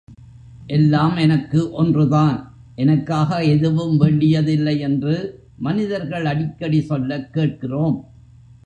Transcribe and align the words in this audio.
எல்லாம் 0.67 1.17
எனக்கு 1.17 1.71
ஒன்றுதான் 1.71 2.53
எனக்காக 2.75 3.45
எதுவும் 3.45 3.97
வேண்டியதில்லை 3.97 4.79
என்று 4.79 5.43
மனிதர்கள் 5.57 6.25
அடிக்கடி 6.25 6.81
சொல்லக் 6.81 7.33
கேட்கிறோம். 7.33 8.05